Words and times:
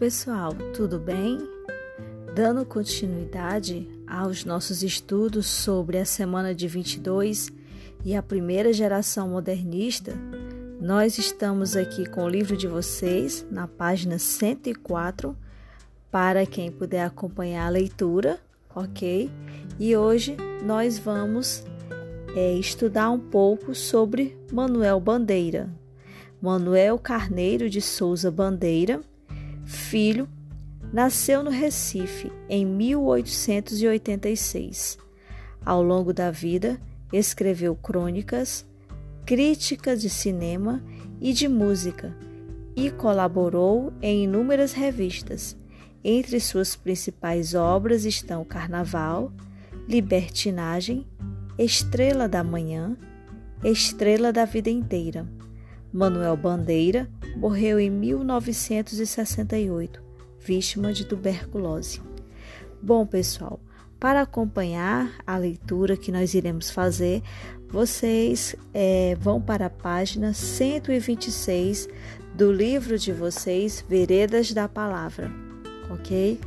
pessoal, 0.00 0.54
tudo 0.74 0.98
bem? 0.98 1.38
Dando 2.34 2.64
continuidade 2.64 3.86
aos 4.06 4.46
nossos 4.46 4.82
estudos 4.82 5.44
sobre 5.44 5.98
a 5.98 6.06
semana 6.06 6.54
de 6.54 6.66
22 6.66 7.52
e 8.02 8.16
a 8.16 8.22
primeira 8.22 8.72
geração 8.72 9.28
modernista, 9.28 10.14
nós 10.80 11.18
estamos 11.18 11.76
aqui 11.76 12.08
com 12.08 12.24
o 12.24 12.28
livro 12.30 12.56
de 12.56 12.66
vocês 12.66 13.46
na 13.50 13.68
página 13.68 14.18
104 14.18 15.36
para 16.10 16.46
quem 16.46 16.72
puder 16.72 17.04
acompanhar 17.04 17.66
a 17.66 17.70
leitura, 17.70 18.40
ok? 18.74 19.30
E 19.78 19.94
hoje 19.94 20.34
nós 20.64 20.98
vamos 20.98 21.62
é, 22.34 22.54
estudar 22.54 23.10
um 23.10 23.20
pouco 23.20 23.74
sobre 23.74 24.34
Manuel 24.50 24.98
Bandeira. 24.98 25.68
Manuel 26.40 26.98
Carneiro 26.98 27.68
de 27.68 27.82
Souza 27.82 28.30
Bandeira 28.30 29.02
Filho 29.70 30.28
nasceu 30.92 31.44
no 31.44 31.50
Recife 31.50 32.32
em 32.48 32.66
1886. 32.66 34.98
Ao 35.64 35.80
longo 35.80 36.12
da 36.12 36.32
vida, 36.32 36.80
escreveu 37.12 37.76
crônicas, 37.76 38.66
críticas 39.24 40.00
de 40.00 40.10
cinema 40.10 40.82
e 41.20 41.32
de 41.32 41.46
música 41.46 42.12
e 42.74 42.90
colaborou 42.90 43.92
em 44.02 44.24
inúmeras 44.24 44.72
revistas. 44.72 45.56
Entre 46.02 46.40
suas 46.40 46.74
principais 46.74 47.54
obras 47.54 48.04
estão 48.04 48.44
Carnaval, 48.44 49.32
Libertinagem, 49.88 51.06
Estrela 51.56 52.28
da 52.28 52.42
Manhã, 52.42 52.96
Estrela 53.62 54.32
da 54.32 54.44
Vida 54.44 54.68
Inteira. 54.68 55.28
Manuel 55.92 56.36
Bandeira 56.36 57.08
morreu 57.36 57.80
em 57.80 57.90
1968, 57.90 60.02
vítima 60.38 60.92
de 60.92 61.04
tuberculose. 61.04 62.00
Bom, 62.82 63.06
pessoal, 63.06 63.60
para 63.98 64.22
acompanhar 64.22 65.12
a 65.26 65.36
leitura 65.36 65.96
que 65.96 66.10
nós 66.10 66.34
iremos 66.34 66.70
fazer, 66.70 67.22
vocês 67.68 68.56
é, 68.72 69.16
vão 69.20 69.40
para 69.40 69.66
a 69.66 69.70
página 69.70 70.32
126 70.32 71.88
do 72.34 72.50
livro 72.50 72.98
de 72.98 73.12
vocês, 73.12 73.84
Veredas 73.88 74.52
da 74.52 74.68
Palavra, 74.68 75.30
ok? 75.90 76.40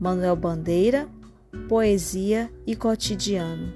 Manuel 0.00 0.34
Bandeira, 0.34 1.06
Poesia 1.68 2.50
e 2.66 2.74
Cotidiano. 2.74 3.72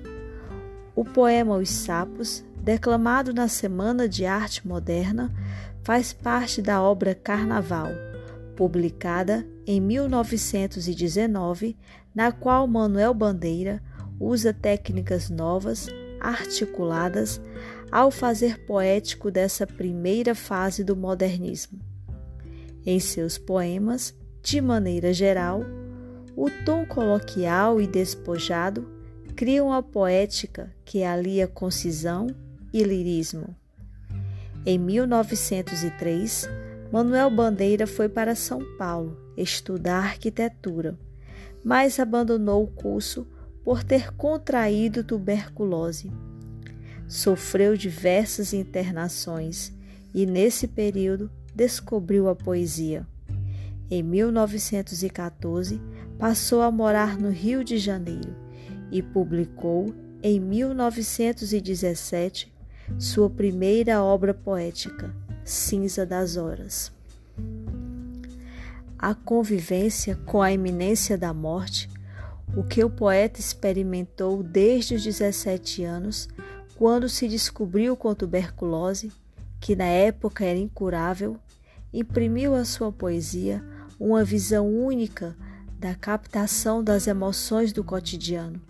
O 0.95 1.05
poema 1.05 1.57
Os 1.57 1.69
Sapos, 1.69 2.45
declamado 2.63 3.33
na 3.33 3.49
Semana 3.49 4.09
de 4.09 4.25
Arte 4.25 4.67
Moderna, 4.67 5.33
faz 5.89 6.13
parte 6.13 6.61
da 6.61 6.83
obra 6.83 7.15
Carnaval, 7.15 7.89
publicada 8.55 9.49
em 9.67 9.81
1919, 9.81 11.79
na 12.15 12.31
qual 12.31 12.67
Manuel 12.67 13.15
Bandeira 13.15 13.83
usa 14.21 14.53
técnicas 14.53 15.31
novas, 15.31 15.89
articuladas, 16.21 17.41
ao 17.91 18.11
fazer 18.11 18.67
poético 18.67 19.31
dessa 19.31 19.67
primeira 19.67 20.35
fase 20.35 20.85
do 20.85 20.95
modernismo. 20.95 21.81
Em 22.85 23.01
seus 23.01 23.39
poemas, 23.39 24.15
de 24.43 24.61
maneira 24.61 25.11
geral, 25.15 25.63
o 26.37 26.51
tom 26.67 26.85
coloquial 26.85 27.81
e 27.81 27.87
despojado 27.87 28.87
cria 29.35 29.65
uma 29.65 29.83
poética 29.83 30.71
que 30.85 31.03
alia 31.03 31.49
concisão 31.49 32.27
e 32.75 32.83
lirismo. 32.83 33.57
Em 34.67 34.79
1903, 34.79 36.49
Manuel 36.93 37.31
Bandeira 37.31 37.87
foi 37.87 38.09
para 38.09 38.35
São 38.35 38.61
Paulo 38.77 39.17
estudar 39.37 39.99
arquitetura, 39.99 40.99
mas 41.65 42.01
abandonou 42.01 42.65
o 42.65 42.67
curso 42.67 43.25
por 43.65 43.85
ter 43.85 44.13
contraído 44.15 45.05
tuberculose. 45.05 46.11
Sofreu 47.07 47.77
diversas 47.77 48.53
internações 48.53 49.73
e, 50.13 50.27
nesse 50.27 50.67
período, 50.67 51.31
descobriu 51.55 52.29
a 52.29 52.35
poesia. 52.35 53.07
Em 53.91 54.03
1914, 54.03 55.81
passou 56.19 56.61
a 56.63 56.71
morar 56.71 57.19
no 57.19 57.31
Rio 57.31 57.65
de 57.65 57.79
Janeiro 57.79 58.37
e 58.91 59.03
publicou, 59.03 59.95
em 60.23 60.41
1917, 60.41 62.53
sua 62.97 63.29
primeira 63.29 64.03
obra 64.03 64.33
poética, 64.33 65.15
Cinza 65.45 66.07
das 66.07 66.37
Horas. 66.37 66.93
A 68.99 69.15
convivência 69.15 70.17
com 70.27 70.43
a 70.43 70.53
iminência 70.53 71.17
da 71.17 71.33
morte, 71.33 71.89
o 72.57 72.65
que 72.65 72.83
o 72.83 72.91
poeta 72.91 73.39
experimentou 73.39 74.43
desde 74.43 74.95
os 74.95 75.05
17 75.05 75.85
anos, 75.85 76.29
quando 76.77 77.09
se 77.09 77.29
descobriu 77.29 77.97
com 77.97 78.15
tuberculose, 78.15 79.13
que 79.61 79.77
na 79.77 79.85
época 79.85 80.45
era 80.45 80.59
incurável, 80.59 81.37
imprimiu 81.93 82.55
à 82.55 82.65
sua 82.65 82.93
poesia 82.93 83.65
uma 83.99 84.25
visão 84.25 84.69
única 84.69 85.37
da 85.79 85.95
captação 85.95 86.83
das 86.83 87.07
emoções 87.07 87.73
do 87.73 87.85
cotidiano, 87.85 88.61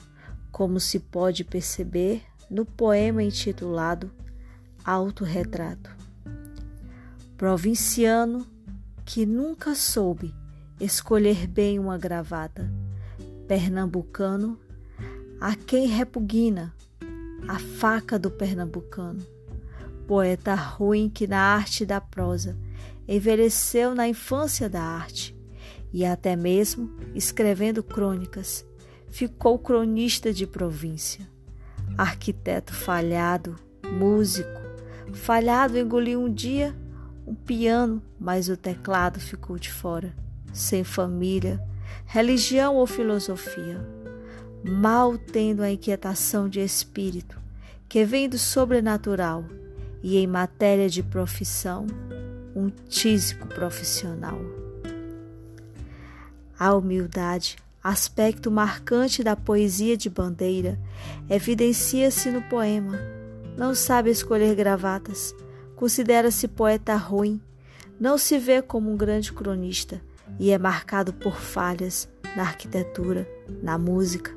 como 0.52 0.78
se 0.78 0.98
pode 0.98 1.44
perceber 1.44 2.22
no 2.50 2.64
poema 2.64 3.22
intitulado 3.22 4.10
Autorretrato. 4.84 5.90
Provinciano 7.36 8.46
que 9.04 9.26
nunca 9.26 9.74
soube 9.74 10.34
escolher 10.80 11.46
bem 11.46 11.78
uma 11.78 11.98
gravata, 11.98 12.72
pernambucano 13.46 14.58
a 15.40 15.54
quem 15.54 15.86
repugna 15.86 16.74
a 17.46 17.58
faca 17.58 18.18
do 18.18 18.30
pernambucano, 18.30 19.24
poeta 20.06 20.54
ruim 20.54 21.08
que 21.08 21.26
na 21.26 21.38
arte 21.38 21.84
da 21.84 22.00
prosa 22.00 22.58
envelheceu 23.06 23.94
na 23.94 24.08
infância 24.08 24.68
da 24.68 24.82
arte 24.82 25.36
e 25.92 26.04
até 26.04 26.34
mesmo 26.36 26.90
escrevendo 27.14 27.82
crônicas, 27.82 28.66
ficou 29.08 29.58
cronista 29.58 30.32
de 30.32 30.46
província 30.46 31.26
arquiteto 31.96 32.72
falhado, 32.72 33.56
músico, 33.90 34.60
falhado 35.12 35.78
engoliu 35.78 36.22
um 36.22 36.32
dia 36.32 36.74
um 37.28 37.34
piano, 37.34 38.02
mas 38.18 38.48
o 38.48 38.56
teclado 38.56 39.20
ficou 39.20 39.58
de 39.58 39.70
fora, 39.70 40.14
sem 40.50 40.82
família, 40.82 41.62
religião 42.06 42.76
ou 42.76 42.86
filosofia, 42.86 43.86
mal 44.64 45.18
tendo 45.18 45.62
a 45.62 45.70
inquietação 45.70 46.48
de 46.48 46.60
espírito 46.60 47.38
que 47.86 48.02
vem 48.02 48.30
do 48.30 48.38
sobrenatural 48.38 49.44
e 50.02 50.16
em 50.16 50.26
matéria 50.26 50.88
de 50.88 51.02
profissão, 51.02 51.86
um 52.56 52.70
tísico 52.70 53.46
profissional. 53.46 54.38
A 56.58 56.74
humildade 56.74 57.56
aspecto 57.82 58.50
marcante 58.50 59.22
da 59.22 59.36
poesia 59.36 59.96
de 59.96 60.10
Bandeira, 60.10 60.78
evidencia-se 61.28 62.30
no 62.30 62.42
poema. 62.42 62.98
Não 63.56 63.74
sabe 63.74 64.10
escolher 64.10 64.54
gravatas, 64.54 65.34
considera-se 65.76 66.48
poeta 66.48 66.96
ruim, 66.96 67.40
não 67.98 68.18
se 68.18 68.38
vê 68.38 68.60
como 68.60 68.90
um 68.90 68.96
grande 68.96 69.32
cronista 69.32 70.00
e 70.38 70.50
é 70.50 70.58
marcado 70.58 71.12
por 71.12 71.36
falhas 71.36 72.08
na 72.36 72.42
arquitetura, 72.42 73.28
na 73.62 73.78
música. 73.78 74.36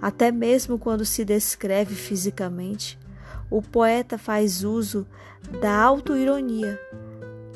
Até 0.00 0.30
mesmo 0.30 0.78
quando 0.78 1.04
se 1.04 1.24
descreve 1.24 1.94
fisicamente, 1.94 2.98
o 3.50 3.62
poeta 3.62 4.18
faz 4.18 4.64
uso 4.64 5.06
da 5.60 5.76
autoironia 5.76 6.80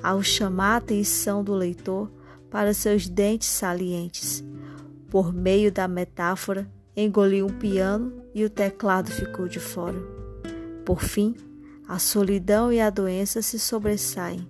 ao 0.02 0.22
chamar 0.22 0.74
a 0.74 0.76
atenção 0.76 1.42
do 1.42 1.54
leitor 1.54 2.10
para 2.50 2.72
seus 2.72 3.08
dentes 3.08 3.48
salientes 3.48 4.44
por 5.08 5.32
meio 5.32 5.72
da 5.72 5.88
metáfora, 5.88 6.70
engoliu 6.96 7.46
um 7.46 7.58
piano 7.58 8.22
e 8.34 8.44
o 8.44 8.50
teclado 8.50 9.10
ficou 9.10 9.48
de 9.48 9.58
fora. 9.58 9.98
Por 10.84 11.02
fim, 11.02 11.34
a 11.86 11.98
solidão 11.98 12.72
e 12.72 12.80
a 12.80 12.90
doença 12.90 13.40
se 13.40 13.58
sobressaem. 13.58 14.46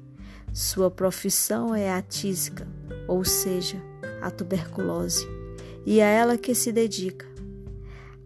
Sua 0.53 0.91
profissão 0.91 1.75
é 1.75 1.93
a 1.93 2.03
tísica, 2.03 2.67
ou 3.07 3.25
seja, 3.25 3.81
a 4.21 4.31
tuberculose, 4.31 5.27
e 5.87 6.01
a 6.01 6.07
ela 6.07 6.37
que 6.37 6.55
se 6.55 6.73
dedica. 6.73 7.27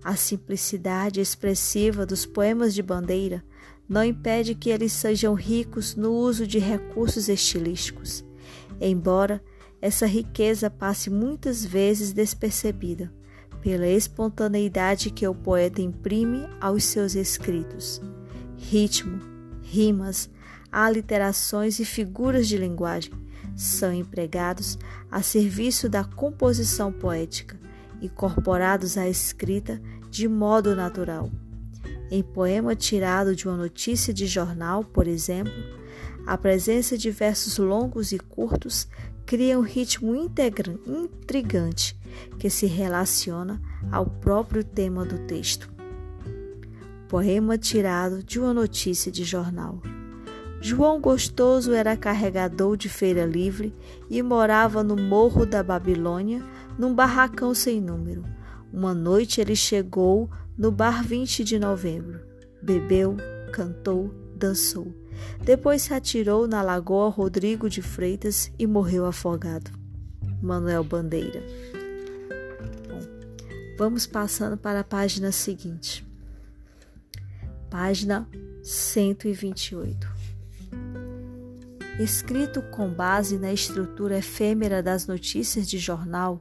A 0.03 0.17
simplicidade 0.17 1.21
expressiva 1.21 2.07
dos 2.07 2.25
poemas 2.25 2.75
de 2.75 2.83
Bandeira 2.83 3.45
não 3.89 4.03
impede 4.03 4.55
que 4.55 4.71
eles 4.71 4.93
sejam 4.93 5.35
ricos 5.35 5.95
no 5.95 6.13
uso 6.13 6.47
de 6.47 6.59
recursos 6.59 7.29
estilísticos, 7.29 8.25
embora 8.81 9.43
essa 9.83 10.07
riqueza 10.07 10.71
passe 10.71 11.11
muitas 11.11 11.65
vezes 11.65 12.13
despercebida 12.13 13.13
pela 13.61 13.87
espontaneidade 13.87 15.11
que 15.11 15.27
o 15.27 15.35
poeta 15.35 15.83
imprime 15.83 16.49
aos 16.61 16.85
seus 16.85 17.17
escritos. 17.17 18.01
Ritmo, 18.57 19.21
rimas, 19.63 20.31
aliterações 20.71 21.81
e 21.81 21.85
figuras 21.85 22.47
de 22.47 22.57
linguagem 22.57 23.13
são 23.57 23.93
empregados 23.93 24.79
a 25.11 25.21
serviço 25.21 25.89
da 25.89 26.05
composição 26.05 26.93
poética, 26.93 27.59
incorporados 28.01 28.97
à 28.97 29.09
escrita 29.09 29.83
de 30.09 30.29
modo 30.29 30.77
natural. 30.77 31.29
Em 32.09 32.23
poema 32.23 32.77
tirado 32.77 33.35
de 33.35 33.49
uma 33.49 33.57
notícia 33.57 34.15
de 34.15 34.27
jornal, 34.27 34.85
por 34.85 35.09
exemplo, 35.09 35.53
a 36.27 36.39
presença 36.39 36.97
de 36.97 37.11
versos 37.11 37.59
longos 37.59 38.13
e 38.13 38.19
curtos 38.19 38.87
cria 39.33 39.59
um 39.59 39.63
ritmo 39.63 40.15
intrigante 40.15 41.99
que 42.39 42.51
se 42.51 42.67
relaciona 42.67 43.63
ao 43.91 44.05
próprio 44.05 44.63
tema 44.63 45.07
do 45.07 45.21
texto. 45.21 45.73
Poema 47.09 47.57
tirado 47.57 48.23
de 48.23 48.39
uma 48.39 48.53
notícia 48.53 49.11
de 49.11 49.25
jornal. 49.25 49.81
João 50.61 51.01
Gostoso 51.01 51.73
era 51.73 51.97
carregador 51.97 52.77
de 52.77 52.91
feira 52.91 53.25
livre 53.25 53.75
e 54.11 54.23
morava 54.23 54.85
no 54.85 54.97
Morro 54.97 55.47
da 55.47 55.63
Babilônia, 55.63 56.45
num 56.79 56.95
barracão 56.95 57.55
sem 57.55 57.81
número. 57.81 58.27
Uma 58.71 58.93
noite 58.93 59.41
ele 59.41 59.57
chegou 59.57 60.29
no 60.59 60.71
bar 60.71 61.03
20 61.03 61.43
de 61.43 61.59
novembro. 61.59 62.21
Bebeu, 62.63 63.17
cantou, 63.51 64.13
dançou. 64.37 65.02
Depois 65.45 65.83
se 65.83 65.95
atirou 65.95 66.47
na 66.47 66.63
lagoa 66.63 67.09
Rodrigo 67.09 67.69
de 67.69 67.83
Freitas 67.83 68.53
e 68.59 68.67
morreu 68.67 69.05
afogado. 69.05 69.71
Manuel 70.41 70.85
Bandeira. 70.85 71.43
Bom, 72.89 73.01
vamos 73.79 74.07
passando 74.07 74.57
para 74.57 74.81
a 74.81 74.85
página 74.85 75.33
seguinte. 75.33 76.07
Página 77.71 78.29
128. 78.63 80.09
Escrito 81.99 82.63
com 82.63 82.89
base 82.89 83.39
na 83.39 83.53
estrutura 83.53 84.19
efêmera 84.19 84.83
das 84.83 85.07
notícias 85.07 85.69
de 85.69 85.79
jornal, 85.79 86.41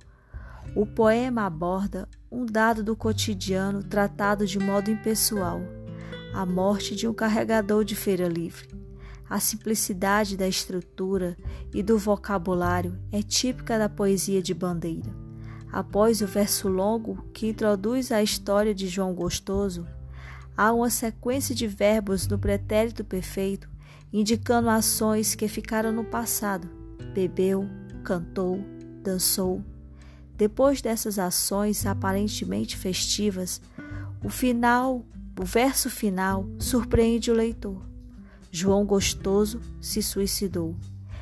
o 0.76 0.86
poema 0.86 1.46
aborda 1.46 2.08
um 2.32 2.46
dado 2.46 2.84
do 2.84 2.96
cotidiano 2.96 3.84
tratado 3.84 4.46
de 4.46 4.58
modo 4.58 4.90
impessoal 4.90 5.62
a 6.34 6.46
morte 6.46 6.96
de 6.96 7.08
um 7.08 7.14
carregador 7.14 7.84
de 7.84 7.96
feira 7.96 8.28
livre. 8.28 8.70
A 9.30 9.40
simplicidade 9.40 10.36
da 10.36 10.48
estrutura 10.48 11.38
e 11.74 11.82
do 11.82 11.98
vocabulário 11.98 12.98
é 13.12 13.22
típica 13.22 13.78
da 13.78 13.88
poesia 13.88 14.42
de 14.42 14.54
Bandeira. 14.54 15.10
Após 15.72 16.22
o 16.22 16.28
verso 16.28 16.68
longo 16.68 17.24
que 17.34 17.48
introduz 17.48 18.12
a 18.12 18.22
história 18.22 18.76
de 18.76 18.88
João 18.88 19.14
Gostoso, 19.14 19.88
há 20.56 20.74
uma 20.74 20.90
sequência 20.90 21.56
de 21.56 21.66
verbos 21.66 22.28
no 22.28 22.38
pretérito 22.38 23.04
perfeito 23.04 23.72
indicando 24.14 24.70
ações 24.70 25.36
que 25.36 25.48
ficaram 25.48 25.92
no 25.92 26.04
passado. 26.04 26.70
Bebeu, 27.14 27.68
cantou, 28.04 28.60
dançou. 29.02 29.64
Depois 30.36 30.82
dessas 30.82 31.18
ações 31.18 31.86
aparentemente 31.86 32.76
festivas, 32.76 33.62
o 34.24 34.30
final 34.30 35.06
o 35.42 35.44
verso 35.44 35.90
final 35.90 36.46
surpreende 36.60 37.32
o 37.32 37.34
leitor. 37.34 37.82
João 38.52 38.86
Gostoso 38.86 39.60
se 39.82 40.00
suicidou. 40.00 40.76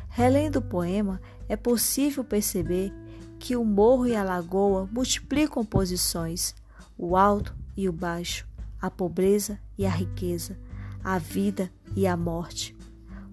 Relendo 0.09 0.57
o 0.57 0.61
poema, 0.61 1.21
é 1.47 1.55
possível 1.55 2.21
perceber 2.21 2.93
que 3.39 3.55
o 3.55 3.63
morro 3.63 4.05
e 4.07 4.13
a 4.13 4.21
lagoa 4.21 4.89
multiplicam 4.91 5.63
posições, 5.63 6.53
o 6.97 7.15
alto 7.15 7.55
e 7.77 7.87
o 7.87 7.93
baixo, 7.93 8.45
a 8.81 8.91
pobreza 8.91 9.57
e 9.77 9.85
a 9.85 9.89
riqueza, 9.89 10.59
a 11.01 11.17
vida 11.17 11.71
e 11.95 12.05
a 12.05 12.17
morte. 12.17 12.75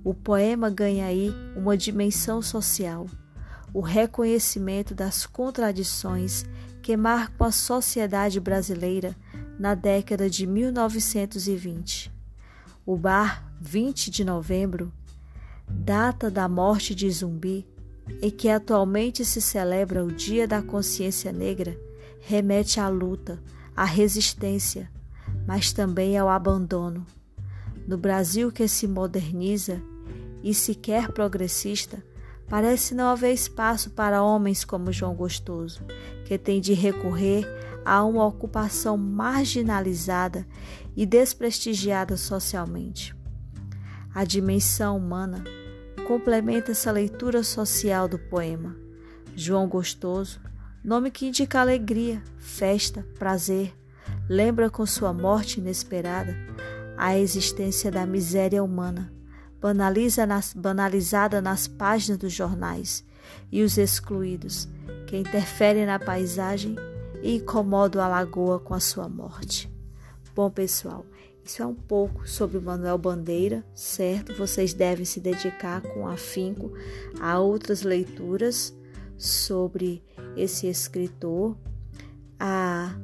O 0.05 0.15
poema 0.15 0.71
ganha 0.71 1.07
aí 1.07 1.35
uma 1.57 1.77
dimensão 1.77 2.41
social, 2.41 3.09
o 3.75 3.81
reconhecimento 3.81 4.95
das 4.95 5.27
contradições 5.27 6.45
que 6.81 6.97
marcam 6.97 7.45
a 7.45 7.51
sociedade 7.51 8.39
brasileira 8.39 9.17
na 9.59 9.75
década 9.75 10.29
de 10.29 10.47
1920. 10.47 12.13
O 12.85 12.97
bar 12.97 13.53
20 13.61 14.11
de 14.11 14.25
novembro, 14.25 14.93
data 15.69 16.31
da 16.31 16.49
morte 16.49 16.95
de 16.95 17.11
Zumbi, 17.11 17.67
em 18.23 18.31
que 18.31 18.49
atualmente 18.49 19.25
se 19.25 19.41
celebra 19.41 20.05
o 20.05 20.13
Dia 20.13 20.47
da 20.47 20.63
Consciência 20.63 21.33
Negra, 21.33 21.77
remete 22.21 22.79
à 22.79 22.89
luta, 22.89 23.43
à 23.75 23.85
resistência, 23.85 24.91
mas 25.47 25.73
também 25.73 26.17
ao 26.17 26.29
abandono. 26.29 27.07
No 27.87 27.97
Brasil 27.97 28.53
que 28.53 28.69
se 28.69 28.87
moderniza 28.87 29.81
e 30.43 30.55
se 30.55 30.75
quer 30.75 31.11
progressista, 31.13 32.03
parece 32.49 32.95
não 32.95 33.09
haver 33.09 33.33
espaço 33.33 33.91
para 33.91 34.23
homens 34.23 34.65
como 34.65 34.93
João 34.93 35.15
Gostoso, 35.15 35.83
que 36.25 36.39
tem 36.39 36.61
de 36.61 36.73
recorrer 36.73 37.47
a 37.85 38.05
uma 38.05 38.27
ocupação 38.27 38.97
marginalizada 38.97 40.47
e 40.97 41.07
desprestigiada 41.07 42.17
socialmente. 42.17 43.15
A 44.15 44.25
dimensão 44.25 44.97
humana 44.97 45.45
complementa 46.07 46.73
essa 46.73 46.91
leitura 46.91 47.43
social 47.43 48.09
do 48.09 48.19
poema. 48.19 48.77
João 49.35 49.69
Gostoso, 49.69 50.41
nome 50.83 51.11
que 51.11 51.27
indica 51.27 51.61
alegria, 51.61 52.23
festa, 52.39 53.07
prazer, 53.19 53.77
lembra 54.29 54.71
com 54.71 54.87
sua 54.87 55.13
morte 55.13 55.61
inesperada 55.61 56.37
a 56.97 57.19
existência 57.19 57.91
da 57.91 58.07
miséria 58.07 58.65
humana, 58.65 59.13
banaliza 59.61 60.27
nas, 60.27 60.53
banalizada 60.53 61.41
nas 61.41 61.67
páginas 61.67 62.19
dos 62.19 62.33
jornais, 62.33 63.05
e 63.51 63.63
os 63.63 63.77
excluídos, 63.77 64.69
que 65.07 65.17
interferem 65.17 65.87
na 65.87 65.99
paisagem 65.99 66.77
e 67.23 67.37
incomodam 67.37 68.03
a 68.03 68.09
lagoa 68.09 68.59
com 68.59 68.75
a 68.75 68.81
sua 68.81 69.09
morte. 69.09 69.71
Bom, 70.35 70.51
pessoal, 70.51 71.05
isso 71.45 71.63
é 71.63 71.67
um 71.67 71.75
pouco 71.75 72.29
sobre 72.29 72.59
Manuel 72.59 72.99
Bandeira, 72.99 73.65
certo? 73.75 74.35
Vocês 74.35 74.75
devem 74.75 75.05
se 75.05 75.21
dedicar 75.21 75.81
com 75.81 76.07
afinco 76.07 76.73
a 77.21 77.39
outras 77.39 77.83
leituras 77.83 78.77
sobre 79.17 80.03
esse 80.37 80.67
escritor. 80.67 81.57
A, 82.39 82.95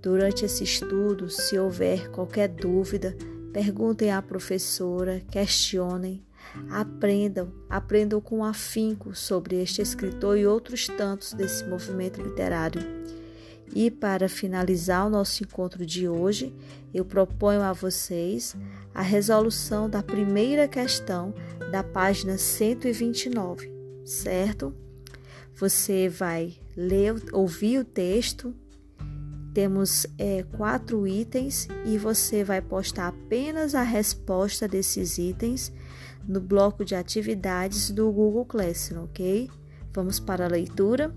durante 0.00 0.44
esse 0.44 0.64
estudo, 0.64 1.28
se 1.28 1.58
houver 1.58 2.10
qualquer 2.10 2.48
dúvida, 2.48 3.14
perguntem 3.52 4.10
à 4.10 4.20
professora, 4.22 5.22
questionem, 5.30 6.22
aprendam, 6.70 7.52
aprendam 7.68 8.20
com 8.20 8.44
afinco 8.44 9.14
sobre 9.14 9.60
este 9.60 9.82
escritor 9.82 10.38
e 10.38 10.46
outros 10.46 10.86
tantos 10.86 11.32
desse 11.32 11.64
movimento 11.64 12.20
literário. 12.20 12.80
E 13.74 13.90
para 13.90 14.28
finalizar 14.28 15.06
o 15.06 15.10
nosso 15.10 15.44
encontro 15.44 15.86
de 15.86 16.08
hoje, 16.08 16.52
eu 16.92 17.04
proponho 17.04 17.62
a 17.62 17.72
vocês 17.72 18.56
a 18.92 19.02
resolução 19.02 19.88
da 19.88 20.02
primeira 20.02 20.66
questão 20.66 21.32
da 21.70 21.84
página 21.84 22.36
129, 22.36 23.70
certo? 24.04 24.74
Você 25.54 26.08
vai 26.08 26.54
ler, 26.76 27.14
ouvir 27.32 27.78
o 27.78 27.84
texto. 27.84 28.54
Temos 29.52 30.06
é, 30.16 30.44
quatro 30.56 31.06
itens 31.08 31.66
e 31.84 31.98
você 31.98 32.44
vai 32.44 32.60
postar 32.60 33.08
apenas 33.08 33.74
a 33.74 33.82
resposta 33.82 34.68
desses 34.68 35.18
itens 35.18 35.72
no 36.26 36.40
bloco 36.40 36.84
de 36.84 36.94
atividades 36.94 37.90
do 37.90 38.10
Google 38.12 38.44
Classroom, 38.44 39.04
ok? 39.04 39.50
Vamos 39.92 40.20
para 40.20 40.44
a 40.44 40.48
leitura. 40.48 41.12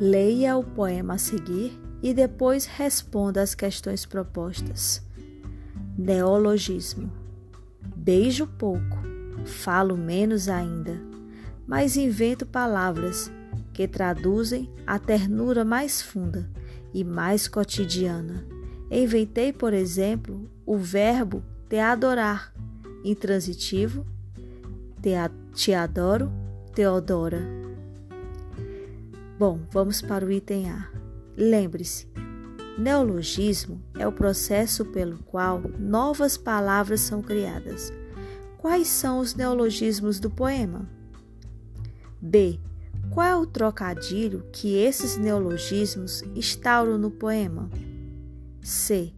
Leia 0.00 0.56
o 0.56 0.64
poema 0.64 1.14
a 1.14 1.18
seguir 1.18 1.78
e 2.02 2.12
depois 2.12 2.66
responda 2.66 3.40
às 3.40 3.54
questões 3.54 4.04
propostas. 4.04 5.00
Neologismo. 5.96 7.12
Beijo 7.94 8.48
pouco, 8.48 8.98
falo 9.44 9.96
menos 9.96 10.48
ainda, 10.48 11.00
mas 11.66 11.96
invento 11.96 12.44
palavras 12.44 13.30
que 13.72 13.86
traduzem 13.86 14.68
a 14.84 14.98
ternura 14.98 15.64
mais 15.64 16.02
funda 16.02 16.50
e 16.94 17.04
mais 17.04 17.46
cotidiana. 17.48 18.46
Inventei, 18.90 19.52
por 19.52 19.74
exemplo, 19.74 20.48
o 20.64 20.78
verbo 20.78 21.42
te 21.68 21.78
adorar, 21.78 22.54
intransitivo, 23.04 24.06
te, 25.02 25.10
te 25.52 25.74
adoro, 25.74 26.32
Teodora 26.74 27.64
Bom, 29.36 29.60
vamos 29.70 30.00
para 30.00 30.24
o 30.24 30.30
item 30.30 30.70
A. 30.70 30.88
Lembre-se, 31.36 32.08
neologismo 32.78 33.82
é 33.98 34.06
o 34.06 34.12
processo 34.12 34.84
pelo 34.84 35.18
qual 35.24 35.60
novas 35.76 36.36
palavras 36.36 37.00
são 37.00 37.20
criadas. 37.20 37.92
Quais 38.58 38.86
são 38.86 39.18
os 39.18 39.34
neologismos 39.34 40.20
do 40.20 40.30
poema? 40.30 40.88
B. 42.20 42.60
Qual 43.14 43.24
é 43.24 43.36
o 43.36 43.46
trocadilho 43.46 44.44
que 44.50 44.74
esses 44.74 45.16
neologismos 45.16 46.22
instauram 46.34 46.98
no 46.98 47.12
poema? 47.12 47.70
C. 48.60 49.14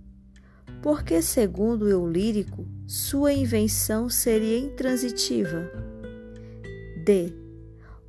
Porque, 0.83 1.23
segundo 1.23 1.87
o 1.87 1.89
eu 1.89 2.07
lírico, 2.07 2.69
sua 2.87 3.33
invenção 3.33 4.11
seria 4.11 4.59
intransitiva? 4.59 5.73
D. 7.07 7.33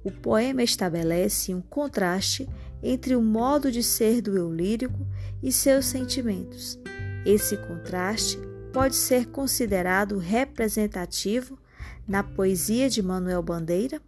O 0.03 0.11
poema 0.11 0.61
estabelece 0.61 1.53
um 1.53 1.61
contraste 1.61 2.49
entre 2.83 3.15
o 3.15 3.21
modo 3.21 3.71
de 3.71 3.81
ser 3.81 4.21
do 4.21 4.35
eu 4.35 4.53
lírico 4.53 5.07
e 5.41 5.53
seus 5.53 5.85
sentimentos. 5.85 6.77
Esse 7.25 7.55
contraste 7.55 8.37
pode 8.73 8.97
ser 8.97 9.27
considerado 9.27 10.17
representativo 10.17 11.57
na 12.05 12.23
poesia 12.23 12.89
de 12.89 13.01
Manuel 13.01 13.41
Bandeira? 13.41 14.01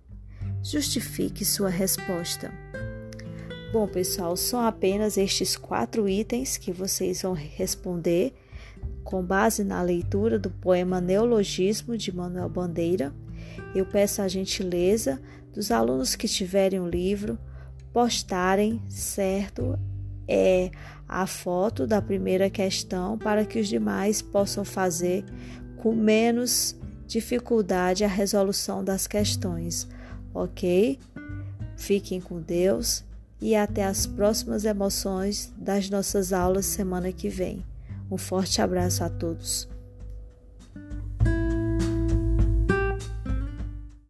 Justifique 0.63 1.45
sua 1.45 1.69
resposta. 1.69 2.51
Bom, 3.71 3.87
pessoal, 3.87 4.35
são 4.35 4.59
apenas 4.59 5.17
estes 5.17 5.55
quatro 5.55 6.09
itens 6.09 6.57
que 6.57 6.71
vocês 6.71 7.21
vão 7.21 7.33
responder 7.33 8.33
com 9.03 9.23
base 9.23 9.63
na 9.63 9.81
leitura 9.81 10.37
do 10.37 10.49
poema 10.49 10.99
Neologismo 10.99 11.97
de 11.97 12.15
Manuel 12.15 12.49
Bandeira. 12.49 13.13
Eu 13.73 13.85
peço 13.85 14.21
a 14.21 14.27
gentileza 14.27 15.21
dos 15.53 15.71
alunos 15.71 16.15
que 16.15 16.27
tiverem 16.27 16.79
o 16.79 16.87
livro 16.87 17.37
postarem, 17.93 18.81
certo, 18.87 19.77
é 20.27 20.69
a 21.07 21.25
foto 21.25 21.87
da 21.87 22.01
primeira 22.01 22.49
questão 22.49 23.17
para 23.17 23.45
que 23.45 23.59
os 23.59 23.67
demais 23.67 24.21
possam 24.21 24.63
fazer 24.63 25.25
com 25.77 25.93
menos 25.95 26.75
dificuldade 27.07 28.03
a 28.03 28.07
resolução 28.07 28.83
das 28.83 29.07
questões, 29.07 29.87
ok? 30.43 30.99
Fiquem 31.77 32.19
com 32.19 32.41
Deus 32.41 33.03
e 33.41 33.55
até 33.55 33.85
as 33.85 34.05
próximas 34.05 34.65
emoções 34.65 35.51
das 35.57 35.89
nossas 35.89 36.33
aulas 36.33 36.65
semana 36.65 37.11
que 37.11 37.29
vem. 37.29 37.65
Um 38.11 38.17
forte 38.17 38.61
abraço 38.61 39.03
a 39.03 39.09
todos. 39.09 39.67